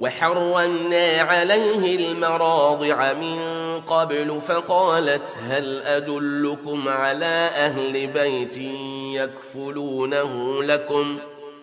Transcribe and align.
وحرمنا 0.00 1.20
عليه 1.20 1.96
المراضع 1.96 3.12
من 3.12 3.40
قبل 3.86 4.40
فقالت 4.40 5.36
هل 5.48 5.82
أدلكم 5.82 6.88
على 6.88 7.50
أهل 7.56 8.06
بيت 8.06 8.56
يكفلونه 9.14 10.62
لكم؟ 10.62 11.18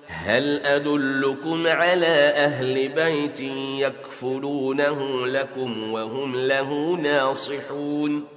هل 0.08 0.66
أدلكم 0.66 1.68
على 1.68 2.34
أهل 2.36 2.90
بيت 2.90 3.40
يكفلونه 3.80 5.28
لكم 5.28 5.94
وهم 5.94 6.36
له 6.36 6.98
ناصحون؟ 7.04 8.37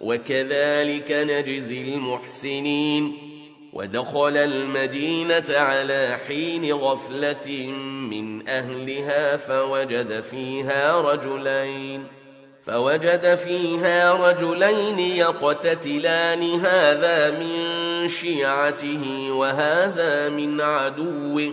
وكذلك 0.00 1.12
نجزي 1.12 1.94
المحسنين. 1.94 3.18
ودخل 3.72 4.36
المدينة 4.36 5.44
على 5.50 6.18
حين 6.28 6.72
غفلة 6.72 7.66
من 8.10 8.48
أهلها 8.48 9.36
فوجد 9.36 10.20
فيها 10.30 11.00
رجلين. 11.00 12.04
فوجد 12.64 13.34
فيها 13.34 14.12
رجلين 14.12 14.98
يقتتلان. 14.98 16.60
هذا 16.60 17.30
من 17.30 18.08
شيعته 18.08 19.28
وهذا 19.30 20.28
من 20.28 20.60
عدوه. 20.60 21.52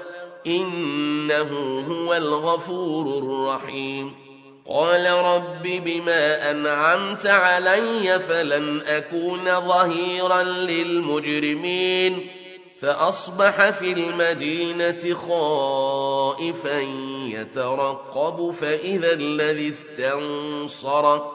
إنه 0.47 1.79
هو 1.89 2.13
الغفور 2.13 3.17
الرحيم. 3.17 4.13
قال 4.67 5.11
رب 5.11 5.63
بما 5.63 6.51
أنعمت 6.51 7.25
علي 7.25 8.19
فلن 8.19 8.81
أكون 8.87 9.45
ظهيرا 9.45 10.43
للمجرمين. 10.43 12.27
فأصبح 12.81 13.69
في 13.69 13.93
المدينة 13.93 15.15
خائفا 15.15 16.79
يترقب 17.27 18.51
فإذا 18.51 19.13
الذي 19.13 19.69
استنصره 19.69 21.31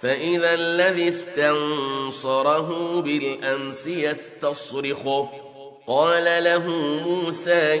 فإذا 0.00 0.54
الذي 0.54 1.08
استنصره 1.08 3.00
بالأمس 3.00 3.86
يستصرخه 3.86 5.28
قال 5.86 6.44
له 6.44 6.68
موسى 7.06 7.80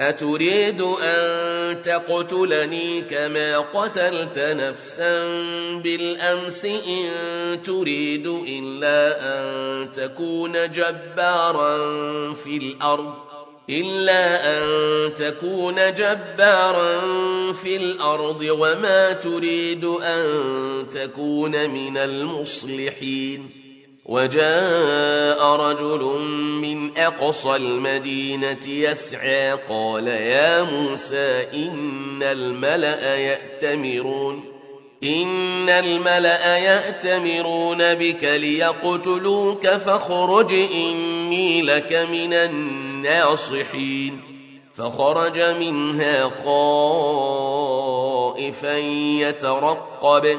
أتريد 0.00 0.82
أن 1.02 1.82
تقتلني 1.82 3.00
كما 3.00 3.58
قتلت 3.58 4.38
نفسا 4.38 5.24
بالأمس 5.78 6.64
إن 6.64 7.62
تريد 7.62 8.26
إلا 8.26 9.18
أن 9.20 9.92
تكون 9.92 10.52
جبارا 10.52 11.78
في 12.34 12.56
الأرض 12.56 13.14
إلا 13.70 14.58
أن 14.58 15.14
تكون 15.14 15.74
جبارا 15.74 17.00
في 17.52 17.76
الأرض 17.76 18.46
وما 18.50 19.12
تريد 19.12 19.84
أن 19.84 20.24
تكون 20.90 21.70
من 21.70 21.96
المصلحين. 21.96 23.65
وجاء 24.08 25.42
رجل 25.42 26.04
من 26.62 26.98
أقصى 26.98 27.56
المدينة 27.56 28.66
يسعى 28.66 29.52
قال 29.52 30.08
يا 30.08 30.62
موسى 30.62 31.46
إن 31.54 32.22
الملأ 32.22 33.16
يأتمرون 33.16 34.44
إن 35.04 35.68
الملأ 35.68 36.58
يأتمرون 36.58 37.94
بك 37.94 38.24
ليقتلوك 38.24 39.66
فاخرج 39.66 40.52
إني 40.52 41.62
لك 41.62 41.92
من 41.92 42.32
الناصحين. 42.32 44.20
فخرج 44.76 45.40
منها 45.40 46.30
خائفا 48.34 48.78
يترقب. 49.20 50.38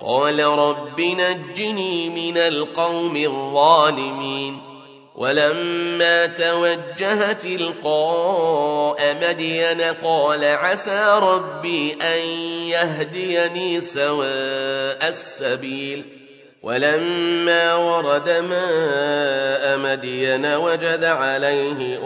قال 0.00 0.44
رب 0.44 1.00
نجني 1.00 2.08
من 2.08 2.36
القوم 2.38 3.16
الظالمين 3.16 4.70
ولما 5.14 6.26
توجه 6.26 7.32
تلقاء 7.32 9.16
مدين 9.22 9.80
قال 9.80 10.44
عسى 10.44 11.18
ربي 11.22 11.92
أن 11.92 12.18
يهديني 12.68 13.80
سواء 13.80 15.08
السبيل 15.08 16.04
ولما 16.62 17.74
ورد 17.74 18.28
ماء 18.28 19.78
مدين 19.78 20.46
وجد 20.46 21.04
عليه 21.04 21.98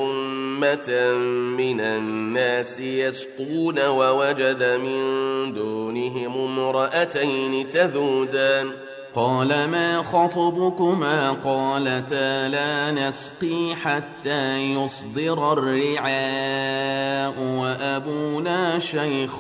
أمة 0.64 1.18
من 1.56 1.80
الناس 1.80 2.80
يسقون 2.80 3.86
ووجد 3.86 4.62
من 4.62 5.52
دونهم 5.52 6.38
امرأتين 6.38 7.70
تذودان 7.70 8.72
قال 9.14 9.48
ما 9.48 10.02
خطبكما 10.02 11.30
قالتا 11.30 12.48
لا 12.48 12.90
نسقي 12.90 13.74
حتى 13.74 14.56
يصدر 14.58 15.52
الرعاء 15.52 17.34
وأبونا 17.38 18.78
شيخ 18.78 19.38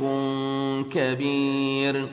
كبير 0.92 2.08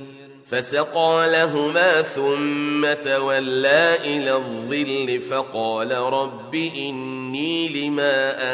فسقى 0.52 1.30
لهما 1.32 2.02
ثم 2.02 2.94
تولى 2.94 3.98
إلى 4.04 4.36
الظل 4.36 5.20
فقال 5.20 5.92
رب 5.92 6.56
إني 6.56 7.70
لما 7.70 8.54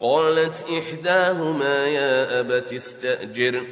قالت 0.00 0.66
إحداهما 0.78 1.86
يا 1.86 2.40
أبت 2.40 2.72
استأجر 2.72 3.62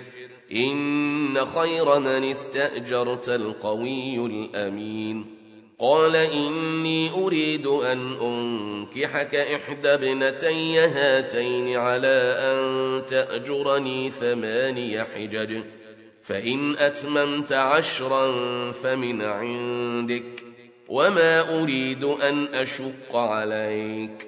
إن 0.53 1.45
خير 1.45 1.99
من 1.99 2.31
استأجرت 2.31 3.29
القوي 3.29 4.17
الأمين. 4.27 5.39
قال 5.81 6.17
إني 6.17 7.11
أريد 7.11 7.67
أن 7.67 8.17
أنكحك 8.23 9.35
إحدى 9.35 9.89
ابنتي 9.89 10.79
هاتين 10.79 11.77
على 11.77 12.37
أن 12.39 13.07
تأجرني 13.07 14.11
ثماني 14.11 15.05
حجج 15.05 15.63
فإن 16.23 16.77
أتممت 16.77 17.53
عشرا 17.53 18.33
فمن 18.73 19.23
عندك 19.23 20.43
وما 20.89 21.61
أريد 21.61 22.05
أن 22.05 22.47
أشق 22.55 23.17
عليك. 23.17 24.28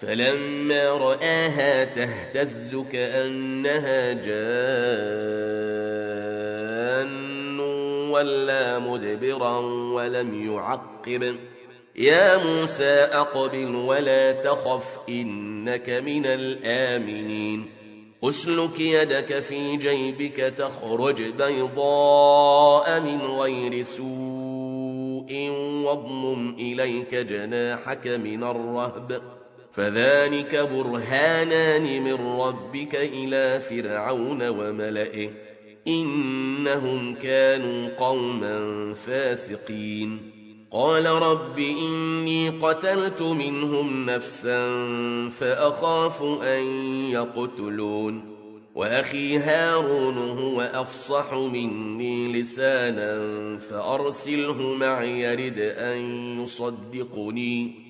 فلما 0.00 0.90
رآها 0.90 1.84
تهتز 1.84 2.76
كأنها 2.92 4.12
جان 4.12 4.80
ولا 8.10 8.78
مدبرا 8.78 9.58
ولم 9.94 10.54
يعقب. 10.54 11.36
يا 11.96 12.44
موسى 12.44 12.92
أقبل 13.12 13.74
ولا 13.74 14.32
تخف 14.32 14.98
إنك 15.08 15.90
من 15.90 16.26
الآمنين. 16.26 17.66
أسلك 18.24 18.80
يدك 18.80 19.40
في 19.40 19.76
جيبك 19.76 20.36
تخرج 20.36 21.22
بيضاء 21.22 23.00
من 23.00 23.20
غير 23.20 23.82
سوء 23.82 25.50
واضمم 25.84 26.54
إليك 26.54 27.14
جناحك 27.14 28.06
من 28.06 28.44
الرهب. 28.44 29.39
فذلك 29.72 30.56
برهانان 30.56 32.02
من 32.04 32.40
ربك 32.40 32.94
إلى 32.94 33.60
فرعون 33.60 34.48
وملئه 34.48 35.30
إنهم 35.88 37.14
كانوا 37.14 37.88
قوما 37.98 38.94
فاسقين. 38.94 40.30
قال 40.72 41.06
رب 41.06 41.58
إني 41.58 42.48
قتلت 42.48 43.22
منهم 43.22 44.06
نفسا 44.06 44.68
فأخاف 45.28 46.22
أن 46.42 46.62
يقتلون. 47.10 48.36
وأخي 48.74 49.38
هارون 49.38 50.18
هو 50.18 50.60
أفصح 50.60 51.32
مني 51.32 52.32
لسانا 52.32 53.58
فأرسله 53.58 54.74
معي 54.74 55.20
يرد 55.20 55.58
أن 55.58 56.00
يصدقني. 56.42 57.89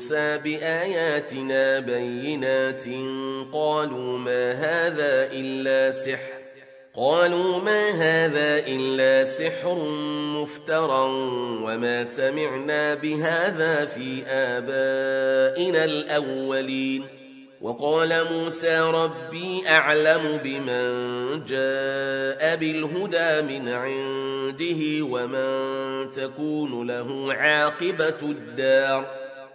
موسى 0.00 0.38
بآياتنا 0.38 1.80
بينات 1.80 2.84
قالوا 3.52 4.18
ما 4.18 4.52
هذا 4.52 5.28
إلا 5.32 5.92
سحر 5.92 6.40
قالوا 6.94 7.58
ما 7.58 7.88
هذا 7.90 8.66
إلا 8.66 9.24
سحر 9.24 9.78
مفترى 10.40 11.04
وما 11.62 12.04
سمعنا 12.04 12.94
بهذا 12.94 13.86
في 13.86 14.22
آبائنا 14.26 15.84
الأولين 15.84 17.04
وقال 17.60 18.26
موسى 18.32 18.80
ربي 18.80 19.68
أعلم 19.68 20.40
بمن 20.44 20.90
جاء 21.44 22.56
بالهدى 22.56 23.58
من 23.58 23.68
عنده 23.68 25.04
ومن 25.04 26.10
تكون 26.10 26.86
له 26.86 27.34
عاقبة 27.34 28.18
الدار 28.22 29.29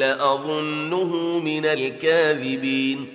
لأظنه 0.00 1.38
من 1.38 1.66
الكاذبين 1.66 3.08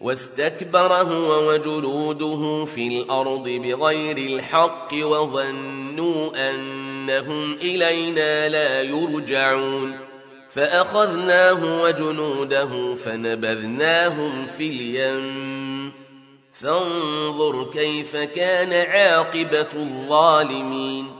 واستكبر 0.00 0.92
هو 0.92 1.50
وجلوده 1.50 2.64
في 2.64 2.88
الأرض 2.88 3.48
بغير 3.48 4.16
الحق 4.16 4.88
وظنوا 4.94 6.50
أنهم 6.50 7.52
إلينا 7.52 8.48
لا 8.48 8.82
يرجعون 8.82 9.98
فأخذناه 10.50 11.82
وجنوده 11.82 12.94
فنبذناهم 12.94 14.46
في 14.46 14.66
اليم. 14.66 15.92
فانظر 16.52 17.70
كيف 17.72 18.16
كان 18.16 18.72
عاقبة 18.72 19.68
الظالمين. 19.74 21.19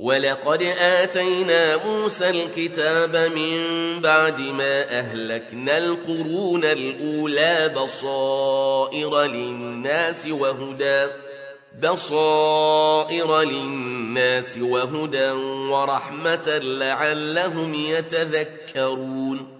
ولقد 0.00 0.62
آتينا 0.80 1.76
موسى 1.86 2.30
الكتاب 2.30 3.16
من 3.16 3.60
بعد 4.00 4.40
ما 4.40 4.98
أهلكنا 4.98 5.78
القرون 5.78 6.64
الأولى 6.64 7.72
بصائر 7.76 9.22
للناس 9.22 10.26
وهدى 10.26 11.06
بصائر 11.82 13.40
للناس 13.40 14.58
وهدى 14.58 15.30
ورحمة 15.70 16.60
لعلهم 16.62 17.74
يتذكرون. 17.74 19.59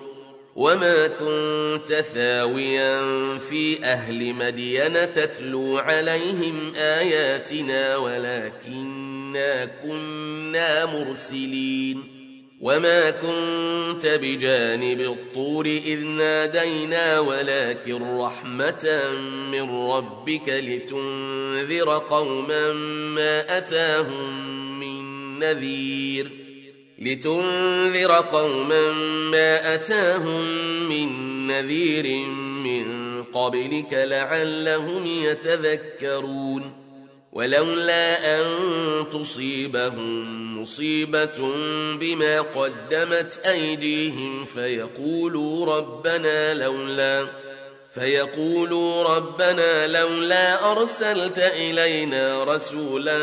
وما 0.55 1.07
كنت 1.07 1.93
ثاويا 1.93 3.01
في 3.37 3.83
أهل 3.83 4.33
مدين 4.33 5.13
تتلو 5.13 5.77
عليهم 5.77 6.73
آياتنا 6.75 7.97
ولكننا 7.97 9.65
كنا 9.65 10.85
مرسلين 10.85 12.03
وما 12.61 13.09
كنت 13.11 14.05
بجانب 14.05 15.01
الطور 15.01 15.65
إذ 15.65 16.05
نادينا 16.05 17.19
ولكن 17.19 18.17
رحمة 18.17 19.01
من 19.51 19.71
ربك 19.71 20.49
لتنذر 20.49 21.97
قوما 21.97 22.73
ما 23.15 23.57
أتاهم 23.57 24.49
من 24.79 25.39
نذير 25.39 26.40
لتنذر 27.01 28.11
قوما 28.11 28.91
ما 29.31 29.73
أتاهم 29.73 30.41
من 30.89 31.07
نذير 31.47 32.27
من 32.63 33.23
قبلك 33.23 33.93
لعلهم 33.93 35.05
يتذكرون 35.05 36.71
ولولا 37.31 38.39
أن 38.39 38.45
تصيبهم 39.09 40.61
مصيبة 40.61 41.51
بما 41.99 42.41
قدمت 42.41 43.41
أيديهم 43.45 44.45
فيقولوا 44.45 45.77
ربنا 45.77 46.53
لولا 46.53 47.27
فيقولوا 47.93 49.03
ربنا 49.03 49.87
لولا 49.87 50.71
أرسلت 50.71 51.39
إلينا 51.39 52.43
رسولا 52.43 53.19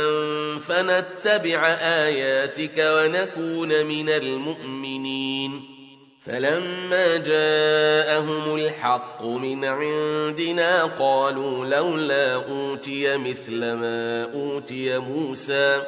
فنتبع 0.58 1.66
آياتك 1.82 2.78
ونكون 2.78 3.86
من 3.86 4.08
المؤمنين. 4.08 5.78
فلما 6.26 7.16
جاءهم 7.16 8.54
الحق 8.54 9.24
من 9.24 9.64
عندنا 9.64 10.84
قالوا 10.84 11.66
لولا 11.66 12.34
أوتي 12.34 13.16
مثل 13.16 13.58
ما 13.58 14.24
أوتي 14.34 14.98
موسى 14.98 15.82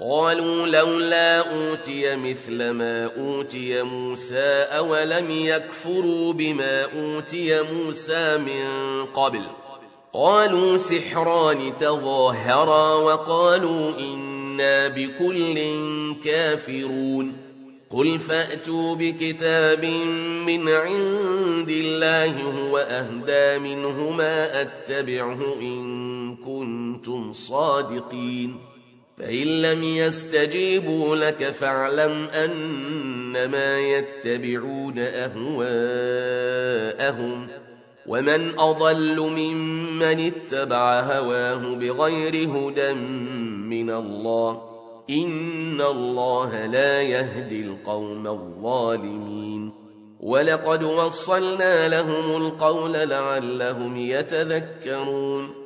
قالوا 0.00 0.66
لولا 0.66 1.38
أوتي 1.38 2.16
مثل 2.16 2.70
ما 2.70 3.10
أوتي 3.18 3.82
موسى 3.82 4.66
أولم 4.76 5.30
يكفروا 5.30 6.32
بما 6.32 6.82
أوتي 6.82 7.62
موسى 7.62 8.38
من 8.38 8.64
قبل؟ 9.04 9.40
قالوا 10.12 10.76
سحران 10.76 11.72
تظاهرا 11.80 12.94
وقالوا 12.94 13.98
إنا 13.98 14.88
بكل 14.88 15.58
كافرون. 16.24 17.36
قل 17.90 18.18
فأتوا 18.18 18.94
بكتاب 18.94 19.84
من 20.46 20.68
عند 20.68 21.68
الله 21.70 22.42
هو 22.42 22.78
أهدى 22.78 23.58
منه 23.58 24.10
ما 24.10 24.62
أتبعه 24.62 25.38
إن 25.60 26.36
كنتم 26.36 27.32
صادقين. 27.32 28.75
فإن 29.18 29.62
لم 29.62 29.82
يستجيبوا 29.82 31.16
لك 31.16 31.44
فاعلم 31.50 32.28
أنما 32.28 33.78
يتبعون 33.78 34.98
أهواءهم 34.98 36.36
ومن 38.06 38.58
أضل 38.58 39.20
ممن 39.20 40.02
اتبع 40.02 41.00
هواه 41.00 41.74
بغير 41.74 42.48
هدى 42.48 42.92
من 43.68 43.90
الله 43.90 44.62
إن 45.10 45.80
الله 45.80 46.66
لا 46.66 47.02
يهدي 47.02 47.60
القوم 47.60 48.26
الظالمين 48.26 49.72
ولقد 50.20 50.84
وصلنا 50.84 51.88
لهم 51.88 52.46
القول 52.46 52.92
لعلهم 52.92 53.96
يتذكرون 53.96 55.65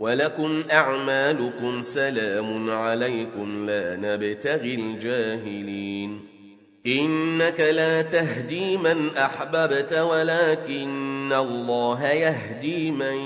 ولكم 0.00 0.64
أعمالكم 0.72 1.82
سلام 1.82 2.70
عليكم 2.70 3.66
لا 3.66 3.96
نبتغي 3.96 4.74
الجاهلين. 4.74 6.20
إنك 6.86 7.60
لا 7.60 8.02
تهدي 8.02 8.76
من 8.76 9.16
أحببت 9.16 9.92
ولكن 9.92 11.32
الله 11.32 12.08
يهدي 12.08 12.90
من 12.90 13.16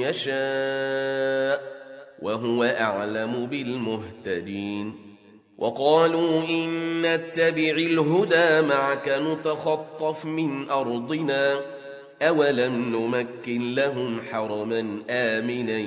يشاء 0.00 1.62
وهو 2.22 2.64
أعلم 2.64 3.46
بالمهتدين. 3.46 4.94
وقالوا 5.58 6.42
إن 6.48 7.02
نتبع 7.02 7.70
الهدى 7.70 8.66
معك 8.68 9.08
نتخطف 9.08 10.24
من 10.24 10.70
أرضنا. 10.70 11.60
أولم 12.22 12.96
نمكن 12.96 13.74
لهم 13.74 14.20
حرما 14.30 15.02
آمنا 15.10 15.78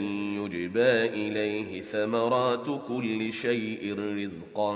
يجبى 0.42 1.06
إليه 1.06 1.82
ثمرات 1.82 2.68
كل 2.88 3.34
شيء 3.34 3.96
رزقا 4.00 4.76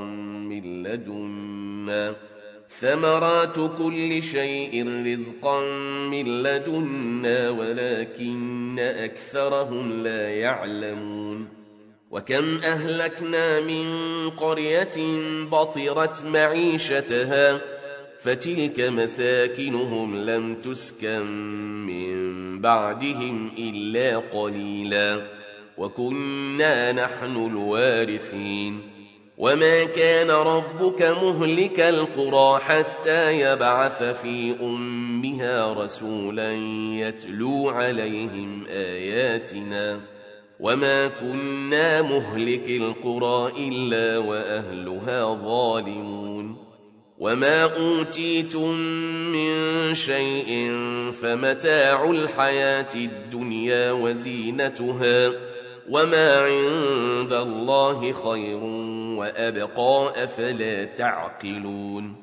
من 0.49 0.83
لدنا 0.83 2.15
ثمرات 2.69 3.55
كل 3.77 4.23
شيء 4.23 5.03
رزقا 5.05 5.61
من 6.09 6.43
لدنا 6.43 7.49
ولكن 7.49 8.79
أكثرهم 8.79 10.03
لا 10.03 10.29
يعلمون 10.29 11.47
وكم 12.11 12.57
أهلكنا 12.57 13.59
من 13.59 13.89
قرية 14.29 15.19
بطرت 15.51 16.23
معيشتها 16.23 17.78
فتلك 18.21 18.79
مساكنهم 18.79 20.15
لم 20.15 20.55
تسكن 20.55 21.25
من 21.85 22.09
بعدهم 22.61 23.51
إلا 23.57 24.17
قليلا 24.17 25.21
وكنا 25.77 26.91
نحن 26.91 27.35
الوارثين. 27.51 28.81
وما 29.37 29.83
كان 29.83 30.31
ربك 30.31 31.01
مهلك 31.01 31.79
القرى 31.79 32.59
حتى 32.59 33.39
يبعث 33.39 34.03
في 34.03 34.55
أمها 34.61 35.73
رسولا 35.73 36.51
يتلو 36.99 37.69
عليهم 37.69 38.65
آياتنا. 38.69 39.99
وما 40.59 41.07
كنا 41.07 42.01
مهلك 42.01 42.69
القرى 42.69 43.51
إلا 43.67 44.17
وأهلها 44.17 45.33
ظالمون. 45.43 46.38
وما 47.19 47.63
أوتيتم 47.63 48.75
من 49.31 49.95
شيء 49.95 50.71
فمتاع 51.21 52.11
الحياة 52.11 52.95
الدنيا 52.95 53.91
وزينتها 53.91 55.31
وما 55.89 56.37
عند 56.41 57.33
الله 57.33 58.13
خير 58.13 58.59
وأبقى 59.19 60.23
أفلا 60.23 60.85
تعقلون 60.85 62.15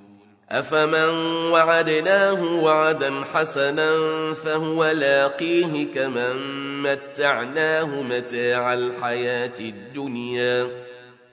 أفمن 0.51 1.09
وعدناه 1.53 2.63
وعدا 2.65 3.25
حسنا 3.35 3.93
فهو 4.35 4.85
لاقيه 4.85 5.87
كمن 5.95 6.37
متعناه 6.83 8.03
متاع 8.03 8.75
الحياة 8.75 9.55
الدنيا 9.61 10.86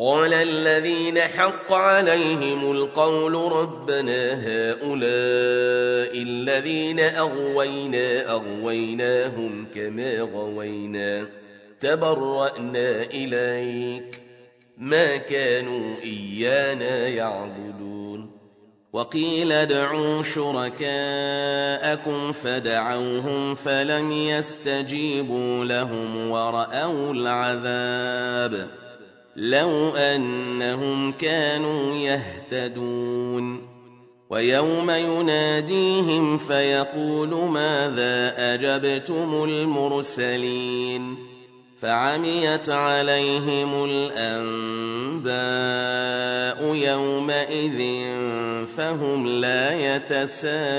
قال 0.00 0.34
الذين 0.34 1.18
حق 1.18 1.72
عليهم 1.72 2.72
القول 2.72 3.52
ربنا 3.52 4.32
هؤلاء 4.32 6.22
الذين 6.22 7.00
أغوينا 7.00 8.30
أغويناهم 8.30 9.66
كما 9.74 10.20
غوينا 10.20 11.26
تبرأنا 11.80 13.02
إليك 13.02 14.20
ما 14.76 15.16
كانوا 15.16 15.96
إيانا 16.02 17.08
يعبدون 17.08 18.30
وقيل 18.92 19.52
ادعوا 19.52 20.22
شركاءكم 20.22 22.32
فدعوهم 22.32 23.54
فلم 23.54 24.12
يستجيبوا 24.12 25.64
لهم 25.64 26.30
ورأوا 26.30 27.12
العذاب 27.12 28.68
لو 29.38 29.90
أنهم 29.96 31.12
كانوا 31.12 31.94
يهتدون. 31.94 33.68
ويوم 34.30 34.90
يناديهم 34.90 36.38
فيقول 36.38 37.28
ماذا 37.28 38.34
أجبتم 38.54 39.44
المرسلين؟ 39.44 41.16
فعميت 41.82 42.70
عليهم 42.70 43.84
الأنباء 43.90 45.28
يومئذ 46.74 48.08
فهم 48.76 49.26
لا 49.26 49.96
يتساءلون. 49.96 50.78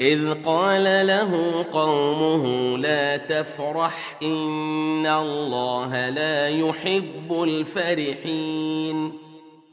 إذ 0.00 0.42
قال 0.44 1.06
له 1.06 1.64
قومه 1.72 2.76
لا 2.78 3.16
تفرح 3.16 4.18
إن 4.22 5.06
الله 5.06 6.08
لا 6.08 6.48
يحب 6.48 7.42
الفرحين 7.42 9.12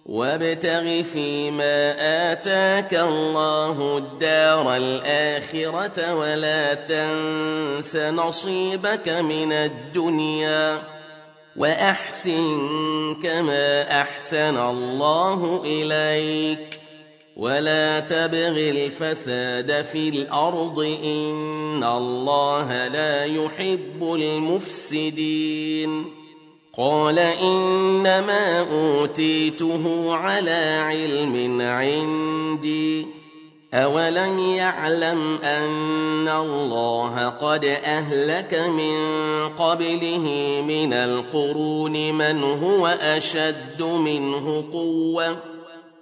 وابتغ 0.06 1.02
فيما 1.02 1.96
آتاك 2.32 2.94
الله 2.94 3.98
الدار 3.98 4.76
الآخرة 4.76 6.14
ولا 6.16 6.74
تنس 6.74 7.96
نصيبك 7.96 9.10
من 9.10 9.52
الدنيا 9.52 10.82
وأحسن 11.58 13.16
كما 13.24 14.02
أحسن 14.02 14.58
الله 14.58 15.64
إليك 15.66 16.79
ولا 17.39 17.99
تبغ 17.99 18.60
الفساد 18.69 19.86
في 19.86 20.10
الأرض 20.10 20.80
إن 21.04 21.84
الله 21.84 22.88
لا 22.88 23.25
يحب 23.25 24.04
المفسدين 24.15 26.06
قال 26.78 27.19
إنما 27.19 28.60
أوتيته 28.71 30.13
على 30.15 30.82
علم 30.84 31.62
عندي 31.62 33.08
أولم 33.73 34.39
يعلم 34.39 35.38
أن 35.43 36.28
الله 36.28 37.30
قد 37.30 37.65
أهلك 37.65 38.54
من 38.54 38.97
قبله 39.47 40.28
من 40.67 40.93
القرون 40.93 42.13
من 42.13 42.43
هو 42.43 42.88
أشد 42.88 43.82
منه 43.82 44.65
قوةً 44.73 45.59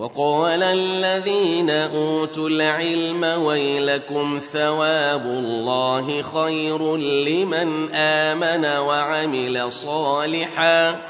وقال 0.00 0.62
الذين 0.62 1.70
أوتوا 1.70 2.48
العلم 2.48 3.24
ويلكم 3.24 4.40
ثواب 4.52 5.26
الله 5.26 6.22
خير 6.22 6.96
لمن 6.96 7.94
آمن 7.94 8.64
وعمل 8.64 9.72
صالحا 9.72 11.00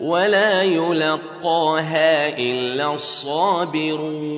ولا 0.00 0.62
يلقاها 0.62 2.38
إلا 2.38 2.94
الصابرون 2.94 4.28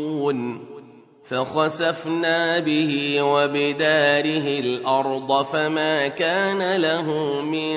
فخسفنا 1.24 2.58
به 2.58 3.22
وبداره 3.22 4.58
الأرض 4.60 5.42
فما 5.42 6.08
كان 6.08 6.76
له 6.76 7.40
من 7.42 7.76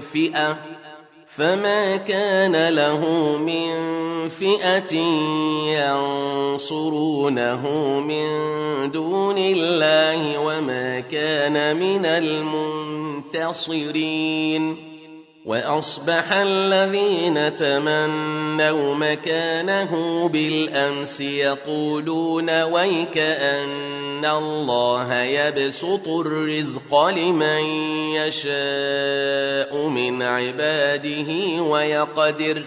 فئة 0.00 0.58
فما 1.40 1.96
كان 1.96 2.68
له 2.68 3.00
من 3.36 3.72
فئة 4.28 4.96
ينصرونه 6.52 7.68
من 8.00 8.26
دون 8.90 9.38
الله 9.38 10.38
وما 10.38 11.00
كان 11.00 11.76
من 11.76 12.06
المنتصرين 13.34 14.89
وأصبح 15.44 16.32
الذين 16.32 17.54
تمنوا 17.54 18.94
مكانه 18.94 20.28
بالأمس 20.28 21.20
يقولون 21.20 22.62
ويك 22.62 23.18
أن 23.18 24.24
الله 24.24 25.14
يبسط 25.14 26.08
الرزق 26.08 27.08
لمن 27.08 27.64
يشاء 28.14 29.86
من 29.86 30.22
عباده 30.22 31.62
ويقدر 31.62 32.62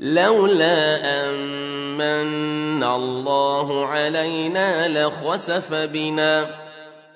لولا 0.00 0.96
أن 1.22 2.82
الله 2.82 3.86
علينا 3.86 4.88
لخسف 4.88 5.74
بنا 5.74 6.65